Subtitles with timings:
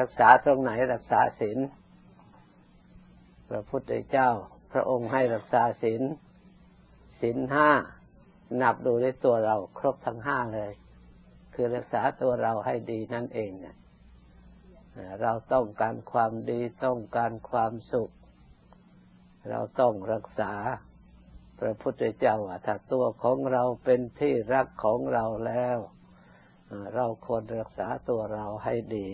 [0.00, 1.58] รักษาตรงไหนรักษาศีล
[3.48, 4.30] พระพุทธเจ้า
[4.72, 6.02] พระองค์ให้รักษาศีล
[7.20, 7.70] ศีลห้า
[8.62, 10.72] นับดูในตัวเราครบทั้งห้าเลย
[11.54, 13.76] คือรักษาตัวเราให้ดีนั่นเองเนี่ย
[15.22, 18.10] เราต้องการความดีต้องการความสุข
[19.50, 20.52] เราต้องรักษา
[21.60, 25.78] พระพุทธเจ้าว่าถ้าตัวของเราเป็นที่รักของเราแล้ว
[26.94, 29.08] เราควรรักษาตัวเราให้ดี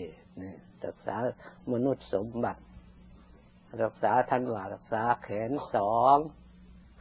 [0.85, 1.15] รักษา
[1.71, 2.61] มนุษย์สมบัติ
[3.83, 6.17] รักษาท่านว่ารักษาแขนสอง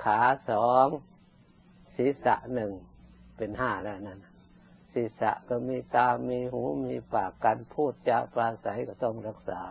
[0.04, 0.86] ขาสอง
[1.96, 2.72] ศีรษะหนึ่ง
[3.36, 4.20] เป็นห้าแล้วนั่น
[4.92, 9.62] ศีรษะก็มีตา มีหู มีปากการพูดจาปราศัยก็ต้องรักษา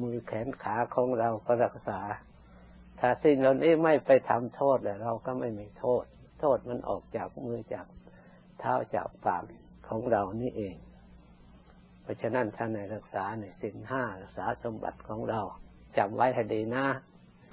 [0.00, 2.00] มือแขนขาของเราก็รักษา
[3.00, 6.04] ถ้าสิ่งเหล่านี้ไม่ไปทำโทษเลยเราก็ไม่มีโทษ
[6.40, 7.86] โทษมันออกจากมือจาก
[8.58, 9.44] เท้าจากปาก
[9.88, 10.76] ของเรานี่เอง
[12.02, 15.40] เพราะฉะนั้นท่านในรักษาในสินห้ารักษาสมบัติของเรา
[15.96, 16.86] จำไว้ให้ดีนะ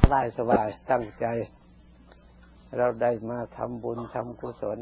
[0.01, 1.25] สบายสบายตั้งใจ
[2.77, 4.79] เราได้มาทำบุญทำกุศล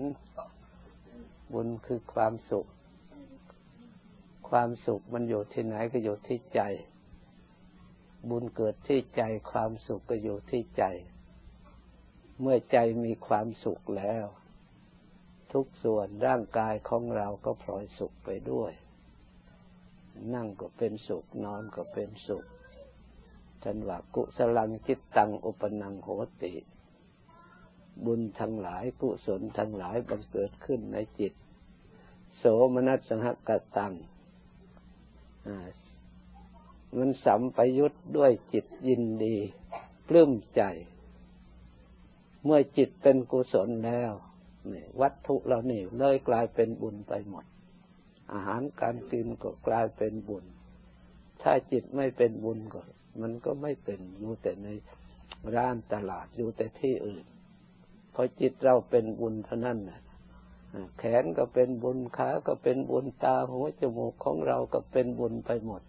[1.53, 2.67] บุญคือความสุข
[4.49, 6.61] ความสุขมันอยู่ที่ไหนก็อยู่ที่ใจ
[8.29, 10.83] บุญเกิดที่ใจความสุขก็อยู่ที่ใจ
[12.41, 14.25] เมื่อใจมีความสุขแล้ว
[15.53, 18.71] ทุกส่วนร่างกายของเราก็พลอยสุขไปด้วย
[20.33, 22.45] นั่งก็เป็นสุข นอนก็เป็นสุข
[23.63, 26.09] ท่านว่ากุศลังจิตตังอุปนังโห
[26.43, 26.53] ติ
[28.05, 31.33] บุญทั้งหลายกุศลทั้งหลายบังเกิดขึ้นในจิต
[32.37, 33.93] โสมนัสสหกตัง
[36.97, 39.37] มันสัมปยุทธ์ด้วยจิตยินดี
[40.07, 40.61] ปลื้มใจ
[42.43, 44.11] เมื่อจิตเป็นกุศลแล้ว
[44.75, 47.45] นี่วัตถุเรานี่เลยกลายเป็นบุญไปหมด
[48.33, 50.45] อาหารการกินก็กลายเป็นบุญ
[51.41, 52.81] ถ้าจิตไม่เป็นบุญก็
[53.21, 54.67] มันก็ไม่เป็นอยู่แต่ใน
[55.55, 57.25] ร้านตลาดอยู่แต่ที่อื่น
[58.13, 60.01] พอจิตเราเป็นบุญเท่านั้นนะ
[60.97, 65.81] แขนก็เป็นบุญขาก็เป็นบุญตาหัวจมูกของเราก็เป็นบุญไปหมด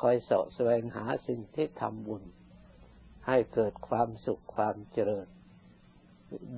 [0.00, 2.22] คอยเสาะแสวงหาสิ่งที่ทำบุญ
[3.26, 5.26] ให้เกิดความสุขความเจริญ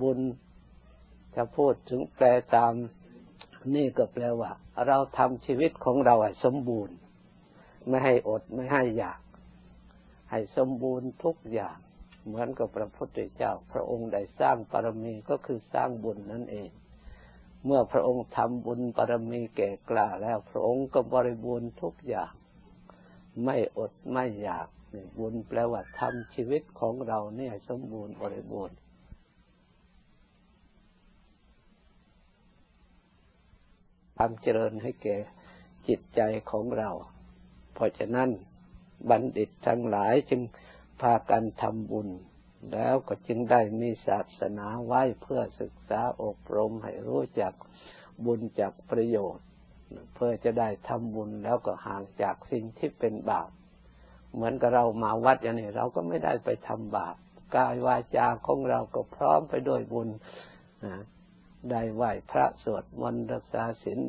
[0.01, 0.19] บุญ
[1.35, 2.25] จะพูดถึงแปล
[2.55, 2.73] ตาม
[3.75, 4.51] นี่ก็แปลว่า
[4.87, 6.95] เราทำชีวิตของเราให้สมบูรณ์
[7.87, 9.19] ไม่ให้อดไม่ให้อยาก
[10.31, 11.77] ให้สมบูรณ์ทุกอย่าง
[12.25, 16.69] เหมือนกับพระพุทธเจ้า พระองค์ได้สร้างปรมีก็คือสร้างบุญนั่นเอง
[17.65, 22.31] เมื่อพระองค์ทำบุญปรมีแก่กล้าแล้ว พระองค์ก็บริบูรณ์ทุกอย่าง
[23.43, 24.67] ไม่อดไม่อยาก
[25.19, 28.75] บุญแปลว่าทำชีวิตของเราเนี่ยสมบูรณ์บริบูรณ์
[34.23, 35.17] ความเจริญให้แก่
[35.87, 36.21] จิตใจ
[36.51, 36.89] ของเรา
[37.73, 38.29] เพราะฉะนั้น
[39.09, 40.41] บัณฑิตทั้งหลายจึง
[41.01, 42.09] พากันทำบุญ
[42.73, 47.53] แล้วก็จึงได้มีศาสนาไว้เพื่อศึกษาอบรมให้รู้จัก
[48.25, 49.45] บุญจากประโยชน์
[50.15, 53.49] เพื่อจะได้ทำบุญแล้วก็ห่างจากสิ่งที่เป็นบาป
[54.33, 57.15] เหมือนกับเรามาวัดอย่างนี้เราก็ไม่ได้ไปทำบาป
[57.55, 60.09] กายวาจาของเราก็พร้อมไปด้วยบุญ
[61.69, 63.99] ได้ไหวพระสวดมนต์รักษาศีล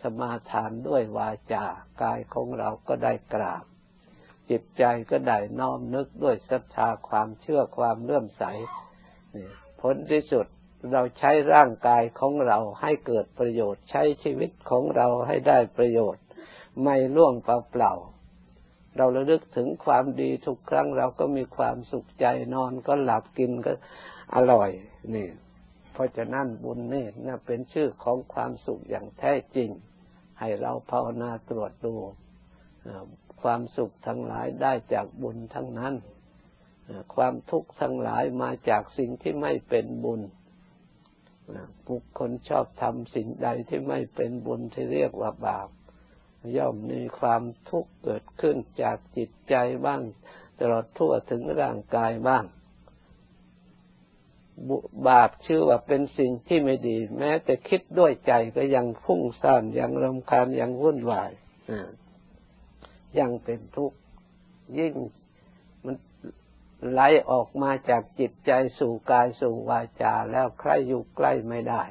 [0.00, 1.64] สมาทานด้วยวาจา
[2.02, 3.64] กายของเราก็ได้กราบ
[4.50, 8.44] จิตใจก็ได้น้อมนึกด้วยศรัทธาความเชื่อความเลื่อมใส
[9.80, 10.46] ผลที่สุด
[10.92, 16.24] เราใช้ร่างกายของเราให้เกิดประโยชน์ ใช้ชีวิตของเราให้ได้ประโยชน์
[16.82, 23.72] ไม่ล่วงเปล่าๆเราระลึกถึงความดีทุกครั้งเราก็มีความสุขใจนอนก็หลับกินก็
[24.34, 24.70] อร่อย
[25.14, 25.28] นี่
[25.94, 29.70] เพราะฉะนั้นบุญนี่น่เป็นชื่อของความสุขอย่างแท้จริง
[30.40, 31.94] ให้เราภาวนาตรวจดู
[33.42, 35.94] ความสุขทั้งหลายได้จากบุญทั้งนั้น
[37.14, 40.20] ความทุกข์ทั้งหลายมาจากสิ่งที่ไม่เป็นบุญ
[41.88, 45.68] บุคคลชอบทำสิ่งใดที่ไม่เป็นบุญที่เรียกว่าบาป
[46.56, 49.54] ย่อมมีความทุกข์เกิดขึ้นจากจิตใจ
[49.86, 50.02] บ้าง
[50.60, 52.44] ตลอดทั่วถึงร่างกายบ้าง
[55.08, 61.30] บาปชื่อว่าเป็นสิ่งที่ไม่ดี แม้แต่คิดด้วยใจก็ยังพุ่งซ่านยังรำคาญยังวุ่นวาย
[63.18, 63.98] ยังเป็นทุกข์
[64.78, 64.94] ยิ่ง
[65.84, 65.96] มัน
[66.90, 71.82] ไหลออกมาจากจิตใจสู่กายสู่วาจา แล้วใครอยู่ใกล้ไม่ได้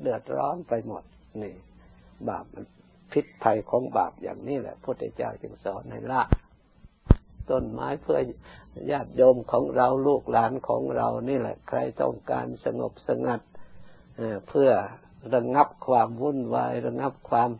[0.00, 1.02] เดือดร้อนไปหมด
[1.42, 1.54] นี่
[2.28, 2.64] บาปมัน
[3.12, 6.22] พิษภัยของบาปอย่างนี้แหละพระพุทธเจ้าจึงสอนให้ละ
[7.50, 8.18] ต้นไม้เพื่อ
[8.90, 13.40] ญาติโยมของเราลูกหลานของเรานี่แหละ ใครต้องการสงบสงัด
[14.48, 14.70] เพื่อ
[15.34, 17.50] ระงับความวุ่นวายระงับความ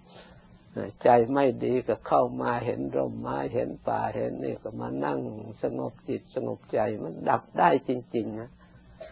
[1.02, 5.20] ใจไม่ดีก็เข้ามาเห็นร่มไม้เห็นป่าเห็นนี่ก็มานั่ง
[5.62, 8.50] สงบจิตสงบใจมันดับได้จริงๆนะ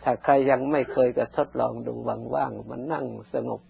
[0.03, 1.95] ถ้าใครยังไม่เคยก็ทดลองดู
[2.35, 3.61] ว่างๆมันนั่งสงบ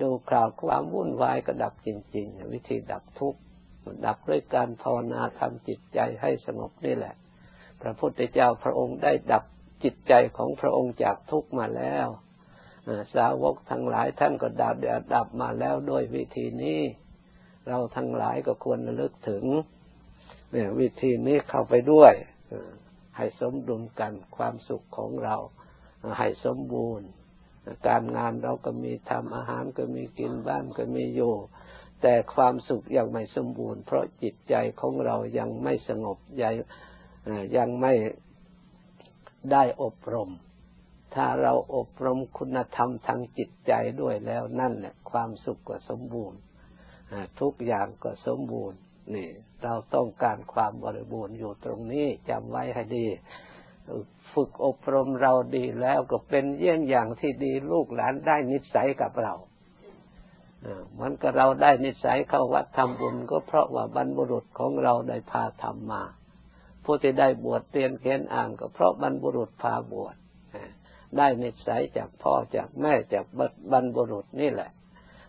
[0.00, 3.40] ดูคราวความวุ่นวายก็ดับจริง ๆ วิธีดับทุกข์
[4.06, 7.14] ดับด้วยการภาวนาทำจิตใจให้สงบนี่แหละ
[7.82, 9.44] พระพุทธเจ้าพระองค์ได้ดับ
[9.84, 12.08] จิตใจของพระองค์จากทุกมาแล้ว
[13.14, 16.80] สาวกทั้งหลายท่านก็ดับดดับมาแล้วด้วยวิธีนี้
[17.68, 19.44] เราทั้งหลายก็ควรระลึกถึง
[20.50, 22.12] เนี่ยวิธีนี้เข้าไปด้วย
[23.16, 25.36] ให้สมดุลกันความสุขของเรา
[26.18, 27.08] ให้สมบูรณ์
[27.88, 31.34] การงานเราก็มีทำอาหารก็มีกินบ้านก็มีอยู่
[32.02, 36.54] แต่ความสุขยังไม่สมบูรณ์ เพราะจิตใจของเรายังไม่สงบยัง
[37.56, 37.94] ยังไม่
[39.52, 40.30] ได้อบรม
[41.14, 46.38] ถ้าเราอบรมคุณธรรมทางจิตใจด้วยแล้วนั่นแหละความสุขก็สมบูรณ์
[47.40, 48.78] ทุกอย่างก็สมบูรณ์
[49.14, 49.28] นี่
[49.62, 53.06] เราต้องการความบริบูรณ์อยู่ตรงนี้จำไว้ให้ดี
[54.32, 59.34] ฝึกอบรมเราดีแล้วก็เป็นเยี่ยงอย่างที่ดีลูกหลานได้นิสัยกับเรา
[60.98, 66.02] มือนกับเราได้นิสัยเข้าวัดทำบุญก็เพราะว่าบรรพบุรุษของเราได้พาทำมา
[66.84, 70.16] ผู้ที่ได้บวชเรียนเขียนอ่านก็เพราะบรรพบุรุษพาบวช
[71.18, 73.24] ได้นิสัยจากพ่อจากแม่จาก
[73.72, 74.70] บรรพบุรุษนี่แหละ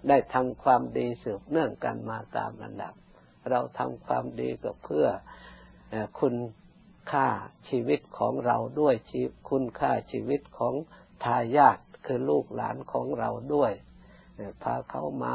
[0.07, 2.93] ได้ทำความดีสืบเนื่องกันมาตามระดับ
[3.49, 5.07] เราทำความดีก็เพื่อ
[6.19, 6.35] คุณ
[7.11, 7.27] ค่า
[7.69, 10.73] ชีวิตของเราด้วยชีคุณค่าชีวิตของ
[11.23, 13.71] ทายาทคือลูกหลานของเราด้วย
[14.63, 15.33] พาเขามา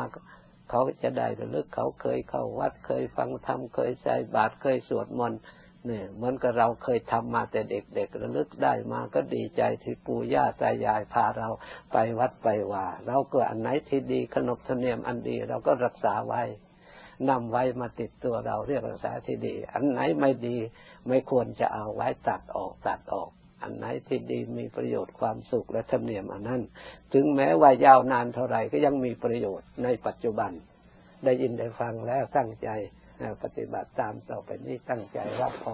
[0.70, 5.40] เขาจะได้ระลึกเขาเคยเข้าวัดเคยฟังธรรมเคยใส่บาตรเคยสวดมนต์
[5.86, 11.48] เนี่ยเหมือนกับเราเคยทำมาแต่เด็กๆระลึกได้มาก็ดีใจที่ปู่ย่าตายายพาเรา
[11.92, 16.42] ไปวัดไปว่าเราก็อันไหนที่ดีขนบธรรมเนียมอันดีเราก็รักษาไว้
[17.28, 20.56] นำไว้มาติดตัวเราเรียกรักษาที่ดี อันไหนไม่ดี
[21.08, 23.30] ไม่ควรจะเอาไว้ตัดออกตัดออก
[23.66, 26.62] อันไหนที่ดีมีประโยชน์ความสุขและธรรมเนียมอันนั้น
[27.12, 30.52] ถึงแม้ว่ายาวนานเท่าไหร่ก็ยังมีประโยชน์ในปัจจุบัน
[31.24, 32.68] ได้ยินได้ฟังแล้วตั้งใจ
[33.42, 35.70] ปฏิบัติตามต่อไปนี้ตั้งใจรับพร